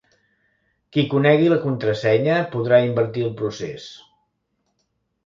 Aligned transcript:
Qui 0.95 1.01
conegui 1.11 1.51
la 1.53 1.59
contrasenya 1.65 2.37
podrà 2.55 2.79
invertir 2.87 3.27
el 3.27 3.31
procés. 3.43 3.87